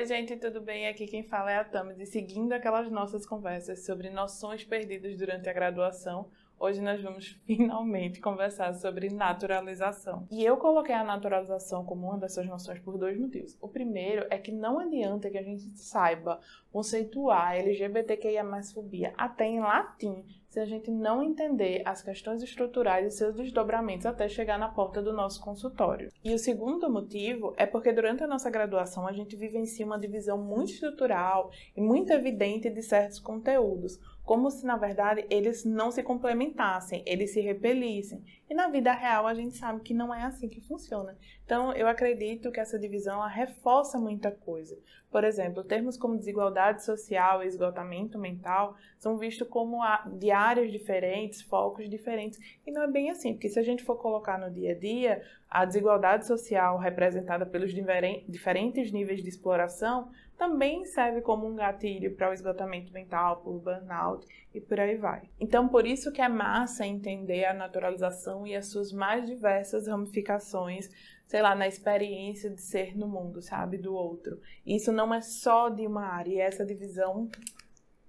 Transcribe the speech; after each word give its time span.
Oi, 0.00 0.06
gente, 0.06 0.34
tudo 0.34 0.62
bem? 0.62 0.88
Aqui 0.88 1.06
quem 1.06 1.22
fala 1.22 1.52
é 1.52 1.56
a 1.56 1.62
Tamis 1.62 2.00
e 2.00 2.06
seguindo 2.06 2.54
aquelas 2.54 2.90
nossas 2.90 3.26
conversas 3.26 3.84
sobre 3.84 4.08
noções 4.08 4.64
perdidas 4.64 5.14
durante 5.14 5.46
a 5.46 5.52
graduação, 5.52 6.30
hoje 6.60 6.82
nós 6.82 7.02
vamos 7.02 7.28
finalmente 7.46 8.20
conversar 8.20 8.74
sobre 8.74 9.08
naturalização. 9.08 10.28
E 10.30 10.44
eu 10.44 10.58
coloquei 10.58 10.94
a 10.94 11.02
naturalização 11.02 11.84
como 11.84 12.06
uma 12.06 12.18
dessas 12.18 12.46
noções 12.46 12.78
por 12.78 12.98
dois 12.98 13.18
motivos. 13.18 13.56
O 13.60 13.68
primeiro 13.68 14.26
é 14.30 14.38
que 14.38 14.52
não 14.52 14.78
adianta 14.78 15.30
que 15.30 15.38
a 15.38 15.42
gente 15.42 15.62
saiba 15.78 16.38
conceituar 16.70 17.56
LGBTQIA 17.56 18.44
fobia 18.74 19.14
até 19.16 19.46
em 19.46 19.60
latim 19.60 20.24
se 20.50 20.58
a 20.58 20.64
gente 20.64 20.90
não 20.90 21.22
entender 21.22 21.80
as 21.84 22.02
questões 22.02 22.42
estruturais 22.42 23.06
e 23.06 23.16
seus 23.16 23.36
desdobramentos 23.36 24.04
até 24.04 24.28
chegar 24.28 24.58
na 24.58 24.68
porta 24.68 25.00
do 25.00 25.12
nosso 25.12 25.40
consultório. 25.40 26.10
E 26.24 26.34
o 26.34 26.38
segundo 26.38 26.90
motivo 26.90 27.54
é 27.56 27.66
porque 27.66 27.92
durante 27.92 28.24
a 28.24 28.26
nossa 28.26 28.50
graduação 28.50 29.06
a 29.06 29.12
gente 29.12 29.36
vivencia 29.36 29.86
uma 29.86 29.98
divisão 29.98 30.36
muito 30.36 30.72
estrutural 30.72 31.52
e 31.76 31.80
muito 31.80 32.12
evidente 32.12 32.68
de 32.68 32.82
certos 32.82 33.20
conteúdos, 33.20 34.00
como 34.30 34.48
se 34.48 34.64
na 34.64 34.76
verdade 34.76 35.26
eles 35.28 35.64
não 35.64 35.90
se 35.90 36.04
complementassem, 36.04 37.02
eles 37.04 37.32
se 37.32 37.40
repelissem. 37.40 38.22
E 38.50 38.54
na 38.54 38.68
vida 38.68 38.92
real 38.92 39.28
a 39.28 39.32
gente 39.32 39.56
sabe 39.56 39.80
que 39.80 39.94
não 39.94 40.12
é 40.12 40.24
assim 40.24 40.48
que 40.48 40.60
funciona. 40.60 41.16
Então 41.44 41.72
eu 41.72 41.86
acredito 41.86 42.50
que 42.50 42.58
essa 42.58 42.76
divisão 42.76 43.24
reforça 43.28 43.96
muita 43.96 44.32
coisa. 44.32 44.76
Por 45.08 45.22
exemplo, 45.22 45.62
termos 45.62 45.96
como 45.96 46.16
desigualdade 46.16 46.84
social 46.84 47.42
e 47.42 47.46
esgotamento 47.46 48.18
mental 48.18 48.76
são 48.98 49.16
vistos 49.16 49.46
como 49.48 49.78
de 50.18 50.32
áreas 50.32 50.72
diferentes, 50.72 51.42
focos 51.42 51.88
diferentes. 51.88 52.40
E 52.66 52.72
não 52.72 52.82
é 52.82 52.88
bem 52.88 53.10
assim, 53.10 53.34
porque 53.34 53.48
se 53.48 53.58
a 53.58 53.62
gente 53.62 53.84
for 53.84 53.96
colocar 53.96 54.36
no 54.36 54.50
dia 54.50 54.72
a 54.72 54.78
dia, 54.78 55.22
a 55.48 55.64
desigualdade 55.64 56.26
social 56.26 56.76
representada 56.76 57.46
pelos 57.46 57.72
diferentes 57.72 58.92
níveis 58.92 59.22
de 59.22 59.28
exploração 59.28 60.10
também 60.38 60.86
serve 60.86 61.20
como 61.20 61.46
um 61.46 61.54
gatilho 61.54 62.16
para 62.16 62.30
o 62.30 62.32
esgotamento 62.32 62.90
mental, 62.94 63.42
por 63.42 63.60
burnout 63.60 64.26
e 64.54 64.60
por 64.60 64.80
aí 64.80 64.96
vai. 64.96 65.28
Então, 65.38 65.68
por 65.68 65.86
isso 65.86 66.10
que 66.12 66.22
é 66.22 66.28
massa 66.30 66.86
entender 66.86 67.44
a 67.44 67.52
naturalização 67.52 68.39
e 68.46 68.54
as 68.54 68.66
suas 68.66 68.92
mais 68.92 69.26
diversas 69.26 69.86
ramificações 69.86 70.88
sei 71.30 71.42
lá, 71.42 71.54
na 71.54 71.68
experiência 71.68 72.50
de 72.50 72.60
ser 72.60 72.98
no 72.98 73.06
mundo, 73.06 73.40
sabe, 73.40 73.78
do 73.78 73.94
outro. 73.94 74.40
Isso 74.66 74.90
não 74.90 75.14
é 75.14 75.20
só 75.20 75.68
de 75.68 75.86
uma 75.86 76.04
área, 76.04 76.32
e 76.32 76.40
essa 76.40 76.66
divisão 76.66 77.30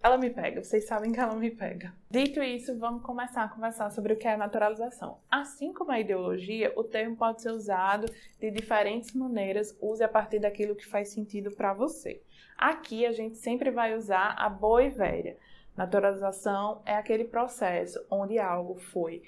ela 0.01 0.17
me 0.17 0.31
pega, 0.31 0.63
vocês 0.63 0.87
sabem 0.87 1.11
que 1.11 1.19
ela 1.19 1.35
me 1.35 1.51
pega. 1.51 1.93
Dito 2.09 2.41
isso, 2.41 2.75
vamos 2.79 3.03
começar 3.03 3.43
a 3.43 3.47
conversar 3.47 3.91
sobre 3.91 4.13
o 4.13 4.17
que 4.17 4.27
é 4.27 4.35
naturalização. 4.35 5.19
Assim 5.29 5.71
como 5.71 5.91
a 5.91 5.99
ideologia, 5.99 6.73
o 6.75 6.83
termo 6.83 7.15
pode 7.15 7.43
ser 7.43 7.51
usado 7.51 8.11
de 8.39 8.49
diferentes 8.49 9.13
maneiras, 9.13 9.77
use 9.79 10.03
a 10.03 10.09
partir 10.09 10.39
daquilo 10.39 10.75
que 10.75 10.87
faz 10.87 11.09
sentido 11.09 11.51
para 11.51 11.75
você. 11.75 12.23
Aqui 12.57 13.05
a 13.05 13.11
gente 13.11 13.37
sempre 13.37 13.69
vai 13.69 13.95
usar 13.95 14.33
a 14.39 14.49
boa 14.49 14.83
e 14.83 14.89
velha. 14.89 15.37
Naturalização 15.77 16.81
é 16.87 16.95
aquele 16.95 17.25
processo 17.25 18.03
onde 18.09 18.39
algo 18.39 18.79
foi 18.79 19.21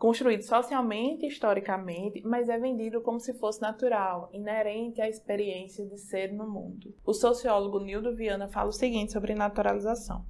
construído 0.00 0.40
socialmente 0.40 1.26
e 1.26 1.28
historicamente, 1.28 2.22
mas 2.24 2.48
é 2.48 2.58
vendido 2.58 3.02
como 3.02 3.20
se 3.20 3.34
fosse 3.34 3.60
natural, 3.60 4.30
inerente 4.32 4.98
à 5.02 5.06
experiência 5.06 5.84
de 5.84 5.98
ser 5.98 6.32
no 6.32 6.48
mundo. 6.48 6.94
O 7.04 7.12
sociólogo 7.12 7.78
Nildo 7.78 8.16
Viana 8.16 8.48
fala 8.48 8.70
o 8.70 8.72
seguinte 8.72 9.12
sobre 9.12 9.34
naturalização. 9.34 10.24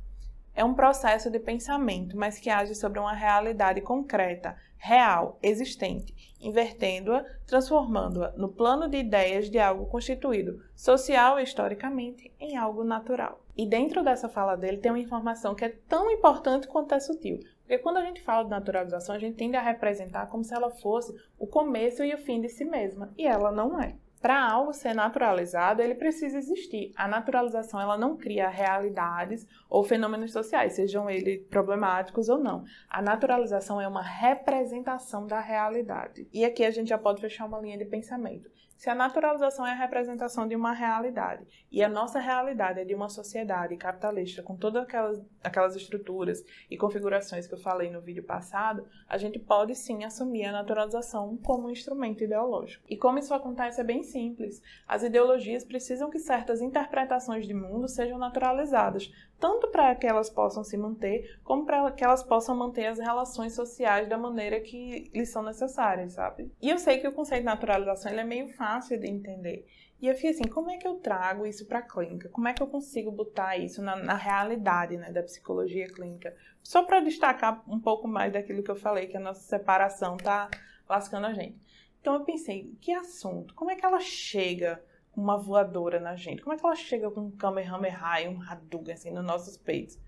É 0.52 0.64
um 0.64 0.74
processo 0.74 1.30
de 1.30 1.38
pensamento, 1.38 2.16
mas 2.16 2.40
que 2.40 2.50
age 2.50 2.74
sobre 2.74 2.98
uma 2.98 3.12
realidade 3.12 3.80
concreta, 3.80 4.56
real, 4.76 5.38
existente, 5.40 6.36
invertendo-a, 6.40 7.24
transformando-a 7.46 8.32
no 8.32 8.48
plano 8.48 8.88
de 8.88 8.96
ideias 8.96 9.48
de 9.48 9.60
algo 9.60 9.86
constituído, 9.86 10.60
social 10.74 11.38
e 11.38 11.44
historicamente, 11.44 12.32
em 12.40 12.56
algo 12.56 12.82
natural. 12.82 13.40
E 13.56 13.64
dentro 13.64 14.02
dessa 14.02 14.28
fala 14.28 14.56
dele 14.56 14.78
tem 14.78 14.90
uma 14.90 14.98
informação 14.98 15.54
que 15.54 15.64
é 15.64 15.68
tão 15.88 16.10
importante 16.10 16.66
quanto 16.66 16.92
é 16.92 16.98
sutil, 16.98 17.38
porque 17.70 17.84
quando 17.84 17.98
a 17.98 18.04
gente 18.04 18.20
fala 18.20 18.42
de 18.42 18.50
naturalização, 18.50 19.14
a 19.14 19.18
gente 19.20 19.36
tende 19.36 19.56
a 19.56 19.62
representar 19.62 20.26
como 20.26 20.42
se 20.42 20.52
ela 20.52 20.72
fosse 20.72 21.14
o 21.38 21.46
começo 21.46 22.02
e 22.02 22.12
o 22.12 22.18
fim 22.18 22.40
de 22.40 22.48
si 22.48 22.64
mesma, 22.64 23.14
e 23.16 23.24
ela 23.24 23.52
não 23.52 23.80
é. 23.80 23.94
Para 24.20 24.42
algo 24.42 24.72
ser 24.72 24.92
naturalizado, 24.92 25.80
ele 25.80 25.94
precisa 25.94 26.36
existir. 26.36 26.92
A 26.96 27.06
naturalização 27.06 27.80
ela 27.80 27.96
não 27.96 28.16
cria 28.16 28.48
realidades 28.48 29.46
ou 29.68 29.84
fenômenos 29.84 30.32
sociais, 30.32 30.72
sejam 30.72 31.08
eles 31.08 31.46
problemáticos 31.46 32.28
ou 32.28 32.40
não. 32.40 32.64
A 32.88 33.00
naturalização 33.00 33.80
é 33.80 33.86
uma 33.86 34.02
representação 34.02 35.24
da 35.24 35.38
realidade. 35.38 36.28
E 36.32 36.44
aqui 36.44 36.64
a 36.64 36.72
gente 36.72 36.88
já 36.88 36.98
pode 36.98 37.20
fechar 37.20 37.46
uma 37.46 37.60
linha 37.60 37.78
de 37.78 37.84
pensamento. 37.84 38.50
Se 38.80 38.88
a 38.88 38.94
naturalização 38.94 39.66
é 39.66 39.72
a 39.72 39.74
representação 39.74 40.48
de 40.48 40.56
uma 40.56 40.72
realidade 40.72 41.46
e 41.70 41.84
a 41.84 41.88
nossa 41.88 42.18
realidade 42.18 42.80
é 42.80 42.84
de 42.86 42.94
uma 42.94 43.10
sociedade 43.10 43.76
capitalista 43.76 44.42
com 44.42 44.56
todas 44.56 44.84
aquelas, 44.84 45.22
aquelas 45.44 45.76
estruturas 45.76 46.42
e 46.70 46.78
configurações 46.78 47.46
que 47.46 47.52
eu 47.52 47.58
falei 47.58 47.90
no 47.90 48.00
vídeo 48.00 48.22
passado, 48.22 48.88
a 49.06 49.18
gente 49.18 49.38
pode 49.38 49.74
sim 49.74 50.02
assumir 50.02 50.46
a 50.46 50.52
naturalização 50.52 51.36
como 51.42 51.68
um 51.68 51.70
instrumento 51.70 52.24
ideológico. 52.24 52.82
E 52.88 52.96
como 52.96 53.18
isso 53.18 53.34
acontece 53.34 53.82
é 53.82 53.84
bem 53.84 54.02
simples. 54.02 54.62
As 54.88 55.02
ideologias 55.02 55.62
precisam 55.62 56.08
que 56.08 56.18
certas 56.18 56.62
interpretações 56.62 57.46
de 57.46 57.52
mundo 57.52 57.86
sejam 57.86 58.16
naturalizadas, 58.16 59.12
tanto 59.40 59.68
para 59.68 59.94
que 59.94 60.06
elas 60.06 60.28
possam 60.28 60.62
se 60.62 60.76
manter, 60.76 61.40
como 61.42 61.64
para 61.64 61.90
que 61.90 62.04
elas 62.04 62.22
possam 62.22 62.54
manter 62.54 62.86
as 62.86 62.98
relações 62.98 63.54
sociais 63.54 64.06
da 64.06 64.18
maneira 64.18 64.60
que 64.60 65.10
lhes 65.14 65.30
são 65.30 65.42
necessárias, 65.42 66.12
sabe? 66.12 66.52
E 66.60 66.68
eu 66.68 66.78
sei 66.78 66.98
que 66.98 67.08
o 67.08 67.12
conceito 67.12 67.40
de 67.40 67.46
naturalização 67.46 68.12
é 68.12 68.22
meio 68.22 68.48
fácil 68.48 69.00
de 69.00 69.08
entender. 69.08 69.66
E 70.00 70.06
eu 70.06 70.14
fiquei 70.14 70.30
assim, 70.30 70.44
como 70.44 70.70
é 70.70 70.76
que 70.76 70.86
eu 70.86 70.94
trago 70.94 71.46
isso 71.46 71.66
para 71.66 71.80
a 71.80 71.82
clínica? 71.82 72.28
Como 72.28 72.48
é 72.48 72.54
que 72.54 72.62
eu 72.62 72.66
consigo 72.66 73.10
botar 73.10 73.56
isso 73.56 73.82
na, 73.82 73.96
na 73.96 74.14
realidade 74.14 74.96
né, 74.96 75.10
da 75.10 75.22
psicologia 75.22 75.88
clínica? 75.88 76.34
Só 76.62 76.82
para 76.82 77.00
destacar 77.00 77.62
um 77.68 77.80
pouco 77.80 78.06
mais 78.06 78.32
daquilo 78.32 78.62
que 78.62 78.70
eu 78.70 78.76
falei, 78.76 79.06
que 79.06 79.16
a 79.16 79.20
nossa 79.20 79.40
separação 79.40 80.16
tá 80.16 80.50
lascando 80.88 81.26
a 81.26 81.32
gente. 81.32 81.58
Então 82.00 82.14
eu 82.14 82.24
pensei, 82.24 82.74
que 82.80 82.92
assunto? 82.92 83.54
Como 83.54 83.70
é 83.70 83.76
que 83.76 83.84
ela 83.84 84.00
chega 84.00 84.82
uma 85.16 85.36
voadora 85.36 86.00
na 86.00 86.16
gente? 86.16 86.42
Como 86.42 86.54
é 86.54 86.58
que 86.58 86.64
ela 86.64 86.74
chega 86.74 87.10
com 87.10 87.20
um 87.20 87.30
Kamehameha 87.30 88.22
e 88.22 88.28
um 88.28 88.42
Hadouken 88.42 88.94
assim 88.94 89.10
nos 89.10 89.24
nossos 89.24 89.56
peitos? 89.56 89.98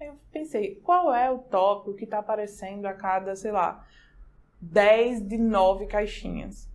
Aí 0.00 0.08
eu 0.08 0.18
pensei, 0.30 0.76
qual 0.76 1.14
é 1.14 1.30
o 1.30 1.38
tópico 1.38 1.96
que 1.96 2.04
está 2.04 2.18
aparecendo 2.18 2.86
a 2.86 2.92
cada, 2.92 3.34
sei 3.34 3.50
lá, 3.50 3.84
10 4.60 5.26
de 5.26 5.38
9 5.38 5.86
caixinhas? 5.86 6.68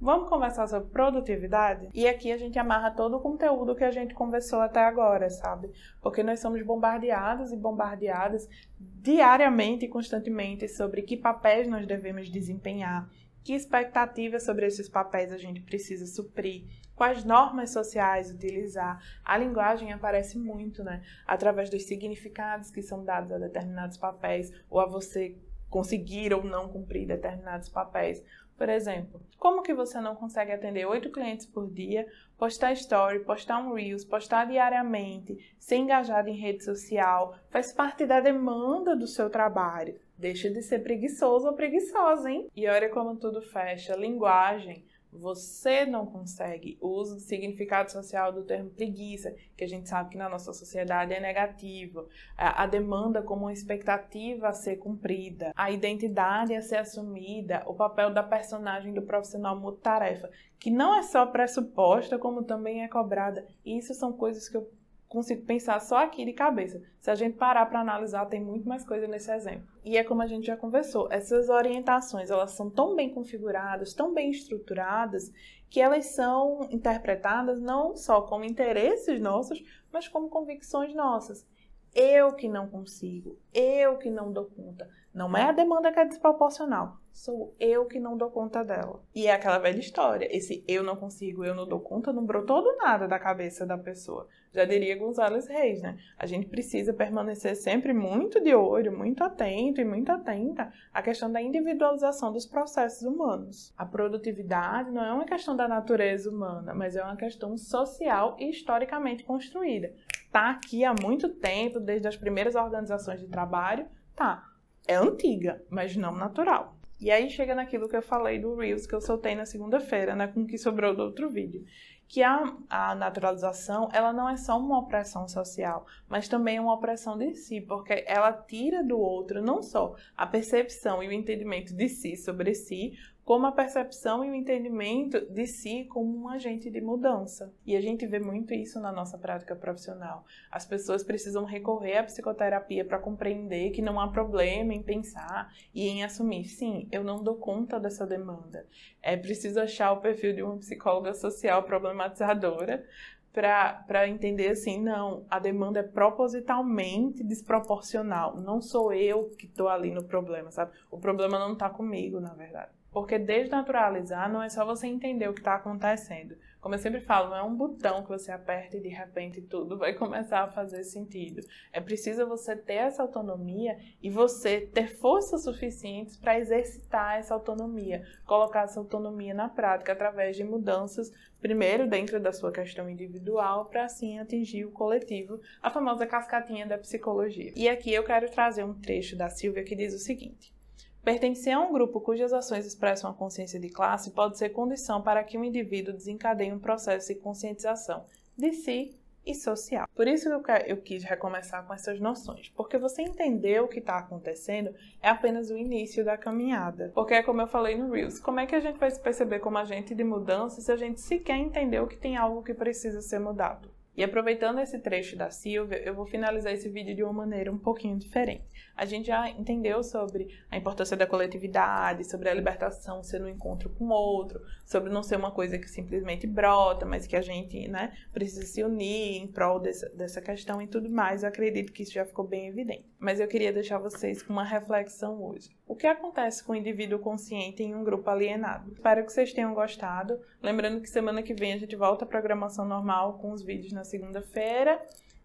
Vamos 0.00 0.28
conversar 0.28 0.68
sobre 0.68 0.90
produtividade? 0.90 1.88
E 1.92 2.06
aqui 2.06 2.30
a 2.30 2.38
gente 2.38 2.56
amarra 2.56 2.92
todo 2.92 3.16
o 3.16 3.20
conteúdo 3.20 3.74
que 3.74 3.82
a 3.82 3.90
gente 3.90 4.14
conversou 4.14 4.60
até 4.60 4.80
agora, 4.80 5.28
sabe? 5.28 5.72
Porque 6.00 6.22
nós 6.22 6.38
somos 6.38 6.62
bombardeados 6.62 7.50
e 7.50 7.56
bombardeadas 7.56 8.48
diariamente 8.78 9.86
e 9.86 9.88
constantemente 9.88 10.68
sobre 10.68 11.02
que 11.02 11.16
papéis 11.16 11.66
nós 11.66 11.84
devemos 11.84 12.30
desempenhar, 12.30 13.10
que 13.42 13.54
expectativas 13.54 14.44
sobre 14.44 14.66
esses 14.66 14.88
papéis 14.88 15.32
a 15.32 15.38
gente 15.38 15.60
precisa 15.60 16.06
suprir, 16.06 16.64
quais 16.98 17.24
normas 17.24 17.70
sociais 17.70 18.32
utilizar. 18.32 19.00
A 19.24 19.38
linguagem 19.38 19.92
aparece 19.92 20.36
muito, 20.36 20.82
né? 20.82 21.00
Através 21.24 21.70
dos 21.70 21.84
significados 21.84 22.72
que 22.72 22.82
são 22.82 23.04
dados 23.04 23.30
a 23.30 23.38
determinados 23.38 23.96
papéis 23.96 24.52
ou 24.68 24.80
a 24.80 24.86
você 24.86 25.36
conseguir 25.70 26.34
ou 26.34 26.42
não 26.42 26.68
cumprir 26.68 27.06
determinados 27.06 27.68
papéis. 27.68 28.20
Por 28.56 28.68
exemplo, 28.68 29.22
como 29.38 29.62
que 29.62 29.72
você 29.72 30.00
não 30.00 30.16
consegue 30.16 30.50
atender 30.50 30.84
oito 30.86 31.12
clientes 31.12 31.46
por 31.46 31.70
dia, 31.70 32.04
postar 32.36 32.72
story, 32.72 33.20
postar 33.20 33.60
um 33.60 33.74
reels, 33.74 34.04
postar 34.04 34.46
diariamente, 34.46 35.54
ser 35.56 35.76
engajado 35.76 36.28
em 36.28 36.36
rede 36.36 36.64
social, 36.64 37.36
faz 37.48 37.72
parte 37.72 38.04
da 38.04 38.18
demanda 38.18 38.96
do 38.96 39.06
seu 39.06 39.30
trabalho. 39.30 39.94
Deixa 40.16 40.50
de 40.50 40.60
ser 40.62 40.80
preguiçoso 40.80 41.46
ou 41.46 41.52
preguiçosa, 41.52 42.28
hein? 42.28 42.48
E 42.56 42.66
olha 42.66 42.88
como 42.88 43.14
tudo 43.14 43.40
fecha. 43.40 43.94
Linguagem 43.94 44.84
você 45.12 45.86
não 45.86 46.06
consegue. 46.06 46.78
O 46.80 46.88
uso 46.88 47.14
do 47.14 47.20
significado 47.20 47.90
social 47.90 48.32
do 48.32 48.42
termo 48.42 48.70
preguiça, 48.70 49.34
que 49.56 49.64
a 49.64 49.68
gente 49.68 49.88
sabe 49.88 50.10
que 50.10 50.18
na 50.18 50.28
nossa 50.28 50.52
sociedade 50.52 51.12
é 51.12 51.20
negativo, 51.20 52.08
a, 52.36 52.66
demanda 52.66 53.22
como 53.22 53.46
uma 53.46 53.52
expectativa 53.52 54.48
a 54.48 54.52
ser 54.52 54.76
cumprida, 54.76 55.52
a 55.56 55.70
identidade 55.70 56.54
a 56.54 56.62
ser 56.62 56.76
assumida, 56.76 57.62
o 57.66 57.74
papel 57.74 58.12
da 58.12 58.22
personagem 58.22 58.92
do 58.92 59.02
profissional 59.02 59.58
multitarefa, 59.58 60.30
que 60.58 60.70
não 60.70 60.94
é 60.94 61.02
só 61.02 61.24
pressuposta, 61.26 62.18
como 62.18 62.42
também 62.42 62.82
é 62.82 62.88
cobrada. 62.88 63.46
E 63.64 63.78
isso 63.78 63.94
são 63.94 64.12
coisas 64.12 64.48
que 64.48 64.56
eu 64.56 64.70
consigo 65.08 65.44
pensar 65.44 65.80
só 65.80 65.98
aqui 66.04 66.24
de 66.24 66.32
cabeça. 66.32 66.82
Se 67.00 67.10
a 67.10 67.14
gente 67.14 67.36
parar 67.36 67.66
para 67.66 67.80
analisar, 67.80 68.26
tem 68.26 68.40
muito 68.40 68.68
mais 68.68 68.84
coisa 68.84 69.06
nesse 69.08 69.32
exemplo. 69.32 69.66
E 69.84 69.96
é 69.96 70.04
como 70.04 70.22
a 70.22 70.26
gente 70.26 70.46
já 70.46 70.56
conversou, 70.56 71.08
essas 71.10 71.48
orientações, 71.48 72.30
elas 72.30 72.52
são 72.52 72.68
tão 72.68 72.94
bem 72.94 73.12
configuradas, 73.12 73.94
tão 73.94 74.12
bem 74.12 74.30
estruturadas, 74.30 75.32
que 75.70 75.80
elas 75.80 76.06
são 76.06 76.68
interpretadas 76.70 77.60
não 77.60 77.96
só 77.96 78.22
como 78.22 78.44
interesses 78.44 79.20
nossos, 79.20 79.62
mas 79.92 80.06
como 80.06 80.28
convicções 80.28 80.94
nossas. 80.94 81.46
Eu 81.94 82.34
que 82.34 82.48
não 82.48 82.68
consigo, 82.68 83.38
eu 83.52 83.96
que 83.96 84.10
não 84.10 84.32
dou 84.32 84.44
conta. 84.44 84.88
Não 85.18 85.36
é 85.36 85.42
a 85.42 85.52
demanda 85.52 85.90
que 85.90 85.98
é 85.98 86.04
desproporcional, 86.04 86.96
sou 87.12 87.52
eu 87.58 87.86
que 87.86 87.98
não 87.98 88.16
dou 88.16 88.30
conta 88.30 88.62
dela. 88.62 89.02
E 89.12 89.26
é 89.26 89.32
aquela 89.32 89.58
velha 89.58 89.80
história, 89.80 90.28
esse 90.30 90.64
eu 90.68 90.84
não 90.84 90.94
consigo, 90.94 91.44
eu 91.44 91.56
não 91.56 91.66
dou 91.66 91.80
conta, 91.80 92.12
não 92.12 92.24
brotou 92.24 92.62
do 92.62 92.76
nada 92.76 93.08
da 93.08 93.18
cabeça 93.18 93.66
da 93.66 93.76
pessoa. 93.76 94.28
Já 94.52 94.64
diria 94.64 94.96
Gonzalez 94.96 95.48
Reis, 95.48 95.82
né? 95.82 95.98
A 96.16 96.24
gente 96.24 96.46
precisa 96.46 96.94
permanecer 96.94 97.56
sempre 97.56 97.92
muito 97.92 98.40
de 98.40 98.54
olho, 98.54 98.96
muito 98.96 99.24
atento 99.24 99.80
e 99.80 99.84
muito 99.84 100.12
atenta 100.12 100.72
à 100.94 101.02
questão 101.02 101.32
da 101.32 101.42
individualização 101.42 102.32
dos 102.32 102.46
processos 102.46 103.02
humanos. 103.02 103.74
A 103.76 103.84
produtividade 103.84 104.92
não 104.92 105.04
é 105.04 105.12
uma 105.12 105.24
questão 105.24 105.56
da 105.56 105.66
natureza 105.66 106.30
humana, 106.30 106.72
mas 106.72 106.94
é 106.94 107.02
uma 107.02 107.16
questão 107.16 107.58
social 107.58 108.36
e 108.38 108.50
historicamente 108.50 109.24
construída. 109.24 109.92
Tá 110.30 110.50
aqui 110.50 110.84
há 110.84 110.94
muito 110.94 111.28
tempo, 111.28 111.80
desde 111.80 112.06
as 112.06 112.16
primeiras 112.16 112.54
organizações 112.54 113.18
de 113.18 113.26
trabalho, 113.26 113.84
tá. 114.14 114.47
É 114.88 114.94
antiga, 114.94 115.62
mas 115.68 115.94
não 115.94 116.16
natural. 116.16 116.74
E 116.98 117.10
aí 117.10 117.28
chega 117.30 117.54
naquilo 117.54 117.88
que 117.88 117.96
eu 117.96 118.02
falei 118.02 118.40
do 118.40 118.56
Reels 118.56 118.86
que 118.86 118.94
eu 118.94 119.00
soltei 119.00 119.34
na 119.34 119.44
segunda-feira, 119.44 120.16
né, 120.16 120.26
com 120.26 120.40
o 120.40 120.46
que 120.46 120.56
sobrou 120.56 120.96
do 120.96 121.02
outro 121.02 121.28
vídeo, 121.28 121.64
que 122.08 122.22
a, 122.22 122.56
a 122.70 122.94
naturalização, 122.94 123.90
ela 123.92 124.14
não 124.14 124.28
é 124.28 124.36
só 124.36 124.58
uma 124.58 124.78
opressão 124.78 125.28
social, 125.28 125.86
mas 126.08 126.26
também 126.26 126.56
é 126.56 126.60
uma 126.60 126.72
opressão 126.72 127.18
de 127.18 127.34
si, 127.34 127.60
porque 127.60 128.02
ela 128.06 128.32
tira 128.32 128.82
do 128.82 128.98
outro 128.98 129.42
não 129.42 129.62
só 129.62 129.94
a 130.16 130.26
percepção 130.26 131.02
e 131.02 131.08
o 131.08 131.12
entendimento 131.12 131.74
de 131.74 131.86
si 131.88 132.16
sobre 132.16 132.54
si, 132.54 132.94
como 133.28 133.46
a 133.46 133.52
percepção 133.52 134.24
e 134.24 134.30
o 134.30 134.34
entendimento 134.34 135.20
de 135.30 135.46
si 135.46 135.84
como 135.84 136.16
um 136.16 136.28
agente 136.30 136.70
de 136.70 136.80
mudança. 136.80 137.52
E 137.66 137.76
a 137.76 137.80
gente 137.82 138.06
vê 138.06 138.18
muito 138.18 138.54
isso 138.54 138.80
na 138.80 138.90
nossa 138.90 139.18
prática 139.18 139.54
profissional. 139.54 140.24
As 140.50 140.64
pessoas 140.64 141.04
precisam 141.04 141.44
recorrer 141.44 141.98
à 141.98 142.04
psicoterapia 142.04 142.86
para 142.86 142.98
compreender 142.98 143.68
que 143.68 143.82
não 143.82 144.00
há 144.00 144.08
problema 144.08 144.72
em 144.72 144.82
pensar 144.82 145.52
e 145.74 145.86
em 145.86 146.02
assumir, 146.02 146.46
sim, 146.46 146.88
eu 146.90 147.04
não 147.04 147.22
dou 147.22 147.34
conta 147.34 147.78
dessa 147.78 148.06
demanda. 148.06 148.64
É 149.02 149.14
preciso 149.14 149.60
achar 149.60 149.92
o 149.92 150.00
perfil 150.00 150.34
de 150.34 150.42
uma 150.42 150.56
psicóloga 150.56 151.12
social 151.12 151.62
problematizadora 151.64 152.82
para 153.30 154.08
entender 154.08 154.48
assim, 154.48 154.80
não, 154.80 155.26
a 155.28 155.38
demanda 155.38 155.80
é 155.80 155.82
propositalmente 155.82 157.22
desproporcional. 157.22 158.40
Não 158.40 158.62
sou 158.62 158.90
eu 158.90 159.28
que 159.38 159.44
estou 159.44 159.68
ali 159.68 159.92
no 159.92 160.02
problema, 160.02 160.50
sabe? 160.50 160.72
O 160.90 160.98
problema 160.98 161.38
não 161.38 161.52
está 161.52 161.68
comigo, 161.68 162.20
na 162.20 162.32
verdade. 162.32 162.77
Porque 162.98 163.16
desnaturalizar 163.16 164.30
não 164.30 164.42
é 164.42 164.48
só 164.48 164.64
você 164.64 164.88
entender 164.88 165.28
o 165.28 165.32
que 165.32 165.38
está 165.38 165.54
acontecendo. 165.54 166.36
Como 166.60 166.74
eu 166.74 166.78
sempre 166.80 167.00
falo, 167.00 167.30
não 167.30 167.36
é 167.36 167.42
um 167.44 167.54
botão 167.54 168.02
que 168.02 168.08
você 168.08 168.32
aperta 168.32 168.76
e 168.76 168.80
de 168.80 168.88
repente 168.88 169.40
tudo 169.40 169.78
vai 169.78 169.94
começar 169.96 170.40
a 170.40 170.50
fazer 170.50 170.82
sentido. 170.82 171.40
É 171.72 171.80
preciso 171.80 172.26
você 172.26 172.56
ter 172.56 172.74
essa 172.74 173.00
autonomia 173.00 173.78
e 174.02 174.10
você 174.10 174.62
ter 174.62 174.96
forças 174.96 175.44
suficientes 175.44 176.16
para 176.16 176.40
exercitar 176.40 177.18
essa 177.18 177.34
autonomia, 177.34 178.04
colocar 178.26 178.64
essa 178.64 178.80
autonomia 178.80 179.32
na 179.32 179.48
prática 179.48 179.92
através 179.92 180.36
de 180.36 180.42
mudanças, 180.42 181.12
primeiro 181.40 181.88
dentro 181.88 182.18
da 182.18 182.32
sua 182.32 182.50
questão 182.50 182.90
individual, 182.90 183.66
para 183.66 183.84
assim 183.84 184.18
atingir 184.18 184.64
o 184.64 184.72
coletivo, 184.72 185.40
a 185.62 185.70
famosa 185.70 186.04
cascatinha 186.04 186.66
da 186.66 186.76
psicologia. 186.76 187.52
E 187.54 187.68
aqui 187.68 187.94
eu 187.94 188.02
quero 188.02 188.28
trazer 188.28 188.64
um 188.64 188.74
trecho 188.74 189.16
da 189.16 189.28
Silvia 189.28 189.62
que 189.62 189.76
diz 189.76 189.94
o 189.94 189.98
seguinte. 189.98 190.57
Pertencer 191.04 191.54
a 191.54 191.60
um 191.60 191.72
grupo 191.72 192.00
cujas 192.00 192.32
ações 192.32 192.66
expressam 192.66 193.10
a 193.10 193.14
consciência 193.14 193.58
de 193.58 193.68
classe 193.68 194.10
pode 194.10 194.36
ser 194.36 194.50
condição 194.50 195.00
para 195.02 195.24
que 195.24 195.38
um 195.38 195.44
indivíduo 195.44 195.94
desencadeie 195.94 196.52
um 196.52 196.58
processo 196.58 197.08
de 197.08 197.20
conscientização 197.20 198.04
de 198.36 198.52
si 198.52 198.98
e 199.24 199.34
social. 199.34 199.86
Por 199.94 200.08
isso 200.08 200.28
eu, 200.28 200.42
eu 200.66 200.76
quis 200.78 201.04
recomeçar 201.04 201.66
com 201.66 201.74
essas 201.74 202.00
noções, 202.00 202.48
porque 202.56 202.78
você 202.78 203.02
entender 203.02 203.60
o 203.60 203.68
que 203.68 203.78
está 203.78 203.98
acontecendo 203.98 204.74
é 205.02 205.08
apenas 205.08 205.50
o 205.50 205.56
início 205.56 206.04
da 206.04 206.16
caminhada. 206.16 206.90
Porque 206.94 207.14
é 207.14 207.22
como 207.22 207.42
eu 207.42 207.46
falei 207.46 207.76
no 207.76 207.90
Reels, 207.90 208.18
como 208.18 208.40
é 208.40 208.46
que 208.46 208.54
a 208.54 208.60
gente 208.60 208.78
vai 208.78 208.90
se 208.90 209.00
perceber 209.00 209.40
como 209.40 209.58
agente 209.58 209.94
de 209.94 210.04
mudança 210.04 210.60
se 210.60 210.72
a 210.72 210.76
gente 210.76 211.00
sequer 211.00 211.36
entendeu 211.36 211.86
que 211.86 211.96
tem 211.96 212.16
algo 212.16 212.42
que 212.42 212.54
precisa 212.54 213.02
ser 213.02 213.18
mudado? 213.18 213.70
E 213.98 214.04
aproveitando 214.04 214.60
esse 214.60 214.78
trecho 214.78 215.16
da 215.16 215.28
Silvia, 215.28 215.82
eu 215.84 215.92
vou 215.92 216.06
finalizar 216.06 216.52
esse 216.52 216.68
vídeo 216.68 216.94
de 216.94 217.02
uma 217.02 217.12
maneira 217.12 217.50
um 217.50 217.58
pouquinho 217.58 217.98
diferente. 217.98 218.44
A 218.76 218.84
gente 218.84 219.08
já 219.08 219.28
entendeu 219.28 219.82
sobre 219.82 220.28
a 220.48 220.56
importância 220.56 220.96
da 220.96 221.04
coletividade, 221.04 222.08
sobre 222.08 222.28
a 222.28 222.34
libertação 222.34 223.02
ser 223.02 223.18
no 223.18 223.28
encontro 223.28 223.68
com 223.70 223.86
o 223.86 223.90
outro, 223.90 224.40
sobre 224.64 224.88
não 224.88 225.02
ser 225.02 225.16
uma 225.16 225.32
coisa 225.32 225.58
que 225.58 225.68
simplesmente 225.68 226.28
brota, 226.28 226.86
mas 226.86 227.08
que 227.08 227.16
a 227.16 227.20
gente 227.20 227.66
né, 227.66 227.92
precisa 228.12 228.42
se 228.42 228.62
unir 228.62 229.20
em 229.20 229.26
prol 229.26 229.58
dessa, 229.58 229.88
dessa 229.88 230.22
questão 230.22 230.62
e 230.62 230.68
tudo 230.68 230.88
mais. 230.88 231.24
Eu 231.24 231.30
acredito 231.30 231.72
que 231.72 231.82
isso 231.82 231.92
já 231.92 232.04
ficou 232.04 232.24
bem 232.24 232.46
evidente. 232.46 232.86
Mas 233.00 233.18
eu 233.18 233.26
queria 233.26 233.52
deixar 233.52 233.78
vocês 233.78 234.22
com 234.22 234.32
uma 234.32 234.44
reflexão 234.44 235.20
hoje. 235.20 235.50
O 235.66 235.74
que 235.74 235.88
acontece 235.88 236.44
com 236.44 236.52
o 236.52 236.56
indivíduo 236.56 237.00
consciente 237.00 237.64
em 237.64 237.74
um 237.74 237.82
grupo 237.82 238.08
alienado? 238.08 238.72
Espero 238.72 239.04
que 239.04 239.12
vocês 239.12 239.32
tenham 239.32 239.52
gostado. 239.54 240.20
Lembrando 240.40 240.80
que 240.80 240.88
semana 240.88 241.20
que 241.20 241.34
vem 241.34 241.52
a 241.52 241.58
gente 241.58 241.74
volta 241.74 242.04
à 242.04 242.08
programação 242.08 242.64
normal 242.64 243.18
com 243.18 243.32
os 243.32 243.42
vídeos 243.42 243.72
na 243.72 243.87
segunda-feira. 243.88 244.80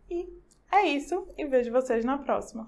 E 0.10 0.28
é 0.72 0.88
isso, 0.88 1.28
e 1.38 1.46
vejo 1.46 1.72
vocês 1.72 2.04
na 2.04 2.18
próxima. 2.18 2.62